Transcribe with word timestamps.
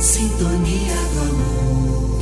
Sintonia 0.00 0.94
do 1.12 1.20
amor. 1.22 2.20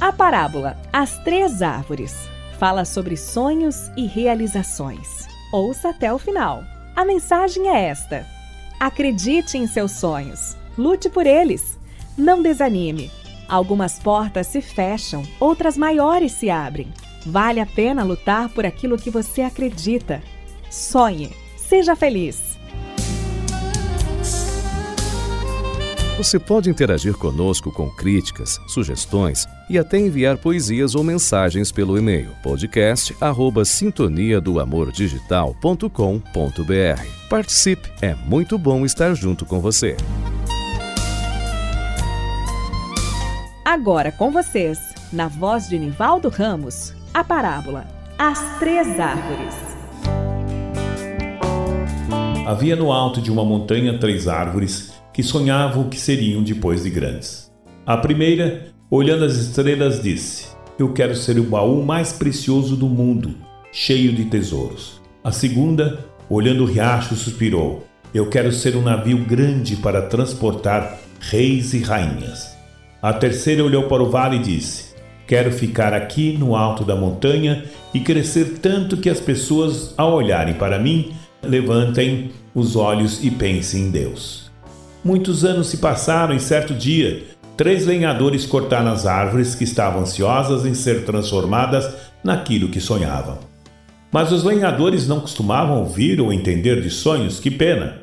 A 0.00 0.12
parábola 0.12 0.76
As 0.92 1.18
Três 1.24 1.60
Árvores 1.60 2.14
fala 2.56 2.84
sobre 2.84 3.16
sonhos 3.16 3.90
e 3.96 4.06
realizações. 4.06 5.26
Ouça 5.52 5.88
até 5.88 6.12
o 6.14 6.20
final. 6.20 6.62
A 6.94 7.04
mensagem 7.04 7.68
é 7.68 7.86
esta: 7.86 8.24
acredite 8.78 9.58
em 9.58 9.66
seus 9.66 9.90
sonhos, 9.90 10.56
lute 10.78 11.10
por 11.10 11.26
eles, 11.26 11.76
não 12.16 12.40
desanime. 12.42 13.10
Algumas 13.48 13.98
portas 13.98 14.46
se 14.46 14.62
fecham, 14.62 15.24
outras 15.40 15.76
maiores 15.76 16.30
se 16.30 16.48
abrem. 16.48 16.94
Vale 17.26 17.58
a 17.58 17.66
pena 17.66 18.04
lutar 18.04 18.50
por 18.50 18.64
aquilo 18.64 18.96
que 18.96 19.10
você 19.10 19.42
acredita. 19.42 20.22
Sonhe, 20.70 21.36
seja 21.56 21.96
feliz. 21.96 22.53
Você 26.16 26.38
pode 26.38 26.70
interagir 26.70 27.14
conosco 27.14 27.72
com 27.72 27.90
críticas, 27.90 28.60
sugestões 28.68 29.48
e 29.68 29.76
até 29.76 29.98
enviar 29.98 30.38
poesias 30.38 30.94
ou 30.94 31.02
mensagens 31.02 31.72
pelo 31.72 31.98
e-mail 31.98 32.30
podcast@sintonia 32.40 34.40
do 34.40 34.60
amor 34.60 34.92
digital.com.br. 34.92 35.88
Participe, 37.28 37.90
é 38.00 38.14
muito 38.14 38.56
bom 38.56 38.84
estar 38.84 39.12
junto 39.14 39.44
com 39.44 39.60
você. 39.60 39.96
Agora 43.64 44.12
com 44.12 44.30
vocês, 44.30 44.78
na 45.12 45.26
voz 45.26 45.68
de 45.68 45.76
Nivaldo 45.76 46.28
Ramos, 46.28 46.94
a 47.12 47.24
parábola 47.24 47.88
As 48.16 48.38
Três 48.60 49.00
Árvores. 49.00 49.73
Havia 52.46 52.76
no 52.76 52.92
alto 52.92 53.22
de 53.22 53.32
uma 53.32 53.42
montanha 53.42 53.98
três 53.98 54.28
árvores 54.28 54.92
que 55.14 55.22
sonhavam 55.22 55.88
que 55.88 55.98
seriam 55.98 56.42
depois 56.42 56.82
de 56.82 56.90
grandes. 56.90 57.50
A 57.86 57.96
primeira, 57.96 58.66
olhando 58.90 59.24
as 59.24 59.36
estrelas, 59.36 60.02
disse: 60.02 60.48
Eu 60.78 60.92
quero 60.92 61.16
ser 61.16 61.38
o 61.38 61.44
baú 61.44 61.82
mais 61.82 62.12
precioso 62.12 62.76
do 62.76 62.86
mundo, 62.86 63.34
cheio 63.72 64.12
de 64.12 64.26
tesouros. 64.26 65.00
A 65.22 65.32
segunda, 65.32 66.04
olhando 66.28 66.64
o 66.64 66.66
riacho, 66.66 67.14
suspirou: 67.16 67.86
Eu 68.12 68.28
quero 68.28 68.52
ser 68.52 68.76
um 68.76 68.82
navio 68.82 69.24
grande 69.24 69.76
para 69.76 70.02
transportar 70.02 70.98
reis 71.20 71.72
e 71.72 71.80
rainhas. 71.80 72.54
A 73.00 73.14
terceira 73.14 73.64
olhou 73.64 73.84
para 73.84 74.02
o 74.02 74.10
vale 74.10 74.36
e 74.36 74.42
disse: 74.42 74.94
Quero 75.26 75.50
ficar 75.50 75.94
aqui 75.94 76.36
no 76.38 76.54
alto 76.54 76.84
da 76.84 76.94
montanha 76.94 77.64
e 77.94 78.00
crescer 78.00 78.58
tanto 78.60 78.98
que 78.98 79.08
as 79.08 79.18
pessoas, 79.18 79.94
ao 79.96 80.12
olharem 80.12 80.52
para 80.52 80.78
mim, 80.78 81.14
levantem 81.48 82.30
os 82.54 82.76
olhos 82.76 83.22
e 83.22 83.30
pensem 83.30 83.84
em 83.84 83.90
Deus. 83.90 84.50
Muitos 85.04 85.44
anos 85.44 85.66
se 85.66 85.78
passaram 85.78 86.34
e 86.34 86.40
certo 86.40 86.74
dia, 86.74 87.24
três 87.56 87.86
lenhadores 87.86 88.46
cortaram 88.46 88.90
as 88.90 89.06
árvores 89.06 89.54
que 89.54 89.64
estavam 89.64 90.02
ansiosas 90.02 90.64
em 90.64 90.74
ser 90.74 91.04
transformadas 91.04 91.92
naquilo 92.22 92.68
que 92.68 92.80
sonhavam. 92.80 93.38
Mas 94.10 94.32
os 94.32 94.44
lenhadores 94.44 95.06
não 95.06 95.20
costumavam 95.20 95.80
ouvir 95.80 96.20
ou 96.20 96.32
entender 96.32 96.80
de 96.80 96.88
sonhos, 96.88 97.40
que 97.40 97.50
pena! 97.50 98.00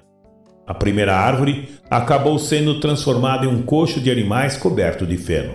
A 0.67 0.73
primeira 0.73 1.15
árvore 1.15 1.69
acabou 1.89 2.37
sendo 2.37 2.79
transformada 2.79 3.45
em 3.45 3.49
um 3.49 3.61
coxo 3.61 3.99
de 3.99 4.11
animais 4.11 4.55
coberto 4.55 5.05
de 5.05 5.17
feno. 5.17 5.53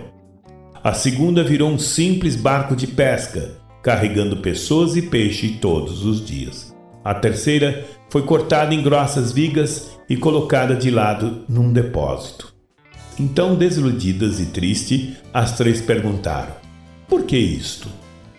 A 0.83 0.93
segunda 0.93 1.43
virou 1.43 1.69
um 1.69 1.79
simples 1.79 2.35
barco 2.35 2.75
de 2.75 2.87
pesca, 2.87 3.51
carregando 3.81 4.37
pessoas 4.37 4.95
e 4.95 5.01
peixe 5.01 5.57
todos 5.61 6.05
os 6.05 6.25
dias. 6.25 6.75
A 7.07 7.13
terceira 7.13 7.85
foi 8.09 8.23
cortada 8.23 8.75
em 8.75 8.83
grossas 8.83 9.31
vigas 9.31 9.91
e 10.09 10.17
colocada 10.17 10.75
de 10.75 10.91
lado 10.91 11.45
num 11.47 11.71
depósito. 11.71 12.53
Então, 13.17 13.55
desiludidas 13.55 14.41
e 14.41 14.47
tristes, 14.47 15.11
as 15.33 15.55
três 15.55 15.79
perguntaram: 15.79 16.51
Por 17.07 17.23
que 17.23 17.37
isto? 17.37 17.87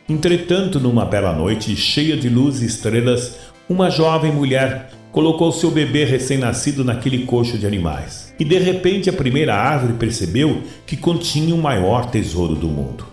Entretanto, 0.06 0.79
numa 0.79 1.06
bela 1.06 1.33
noite, 1.33 1.75
cheia 1.77 2.15
de 2.15 2.29
luz 2.29 2.61
e 2.61 2.67
estrelas, 2.67 3.39
uma 3.71 3.89
jovem 3.89 4.33
mulher 4.33 4.91
colocou 5.12 5.50
seu 5.50 5.71
bebê 5.71 6.05
recém-nascido 6.05 6.85
naquele 6.85 7.25
coxo 7.25 7.56
de 7.56 7.67
animais. 7.67 8.35
E 8.39 8.45
de 8.45 8.59
repente 8.59 9.09
a 9.09 9.15
primeira 9.15 9.55
árvore 9.55 9.95
percebeu 9.95 10.62
que 10.85 10.95
continha 10.95 11.55
o 11.55 11.62
maior 11.62 12.11
tesouro 12.11 12.55
do 12.55 12.69
mundo. 12.69 13.06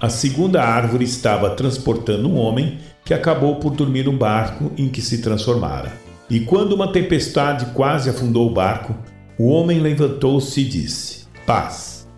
A 0.00 0.08
segunda 0.08 0.62
árvore 0.62 1.04
estava 1.04 1.50
transportando 1.50 2.26
um 2.26 2.38
homem 2.38 2.78
que 3.04 3.12
acabou 3.12 3.56
por 3.56 3.74
dormir 3.74 4.04
no 4.04 4.12
barco 4.12 4.72
em 4.78 4.88
que 4.88 5.02
se 5.02 5.18
transformara. 5.18 5.92
E 6.30 6.40
quando 6.40 6.72
uma 6.72 6.90
tempestade 6.90 7.66
quase 7.74 8.08
afundou 8.08 8.50
o 8.50 8.54
barco, 8.54 8.94
o 9.38 9.48
homem 9.48 9.80
levantou-se 9.80 10.60
e 10.60 10.64
disse: 10.64 11.26
Paz. 11.46 12.08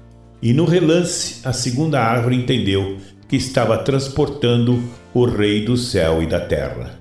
E 0.41 0.53
no 0.53 0.65
relance, 0.65 1.41
a 1.45 1.53
segunda 1.53 2.01
árvore 2.01 2.37
entendeu 2.37 2.99
que 3.27 3.37
estava 3.37 3.79
transportando 3.79 4.81
o 5.13 5.25
Rei 5.25 5.65
do 5.65 5.77
céu 5.77 6.23
e 6.23 6.27
da 6.27 6.39
terra. 6.39 7.01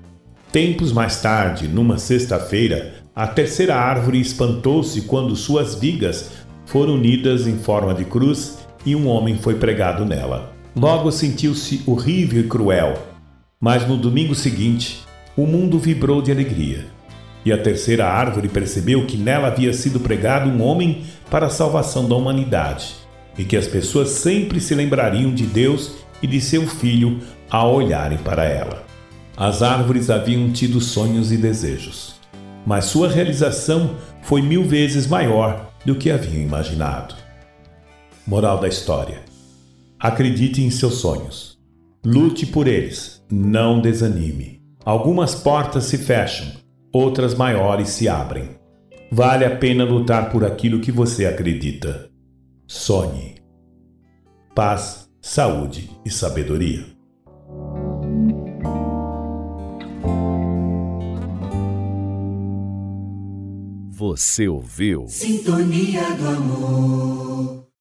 Tempos 0.50 0.92
mais 0.92 1.20
tarde, 1.20 1.68
numa 1.68 1.98
sexta-feira, 1.98 2.94
a 3.14 3.26
terceira 3.26 3.76
árvore 3.76 4.20
espantou-se 4.20 5.02
quando 5.02 5.36
suas 5.36 5.74
vigas 5.74 6.30
foram 6.64 6.94
unidas 6.94 7.46
em 7.46 7.56
forma 7.56 7.94
de 7.94 8.04
cruz 8.04 8.58
e 8.84 8.96
um 8.96 9.06
homem 9.06 9.38
foi 9.38 9.54
pregado 9.54 10.04
nela. 10.04 10.52
Logo 10.74 11.10
sentiu-se 11.12 11.82
horrível 11.86 12.40
e 12.40 12.48
cruel, 12.48 13.15
mas 13.60 13.86
no 13.86 13.96
domingo 13.96 14.34
seguinte, 14.34 15.00
o 15.36 15.46
mundo 15.46 15.78
vibrou 15.78 16.20
de 16.20 16.30
alegria 16.30 16.96
e 17.46 17.52
a 17.52 17.56
terceira 17.56 18.08
árvore 18.08 18.48
percebeu 18.48 19.06
que 19.06 19.16
nela 19.16 19.46
havia 19.46 19.72
sido 19.72 20.00
pregado 20.00 20.50
um 20.50 20.60
homem 20.60 21.04
para 21.30 21.46
a 21.46 21.50
salvação 21.50 22.08
da 22.08 22.16
humanidade, 22.16 22.96
e 23.38 23.44
que 23.44 23.56
as 23.56 23.68
pessoas 23.68 24.08
sempre 24.08 24.60
se 24.60 24.74
lembrariam 24.74 25.32
de 25.32 25.46
Deus 25.46 25.92
e 26.20 26.26
de 26.26 26.40
seu 26.40 26.66
filho 26.66 27.20
ao 27.48 27.72
olharem 27.72 28.18
para 28.18 28.44
ela. 28.44 28.84
As 29.36 29.62
árvores 29.62 30.10
haviam 30.10 30.50
tido 30.50 30.80
sonhos 30.80 31.30
e 31.30 31.36
desejos, 31.36 32.16
mas 32.66 32.86
sua 32.86 33.08
realização 33.08 33.94
foi 34.22 34.42
mil 34.42 34.64
vezes 34.64 35.06
maior 35.06 35.70
do 35.84 35.94
que 35.94 36.10
haviam 36.10 36.42
imaginado. 36.42 37.14
Moral 38.26 38.58
da 38.58 38.66
história: 38.66 39.20
Acredite 40.00 40.62
em 40.62 40.70
seus 40.70 40.94
sonhos. 40.94 41.55
Lute 42.08 42.46
por 42.46 42.68
eles, 42.68 43.20
não 43.28 43.80
desanime. 43.80 44.62
Algumas 44.84 45.34
portas 45.34 45.86
se 45.86 45.98
fecham, 45.98 46.46
outras 46.92 47.34
maiores 47.34 47.88
se 47.88 48.08
abrem. 48.08 48.50
Vale 49.10 49.44
a 49.44 49.56
pena 49.56 49.84
lutar 49.84 50.30
por 50.30 50.44
aquilo 50.44 50.78
que 50.78 50.92
você 50.92 51.26
acredita. 51.26 52.08
Sonhe. 52.64 53.38
Paz, 54.54 55.10
saúde 55.20 55.90
e 56.04 56.08
sabedoria. 56.08 56.86
Você 63.88 64.46
ouviu? 64.46 65.08
Sintonia 65.08 66.14
do 66.14 66.28
amor. 66.28 67.65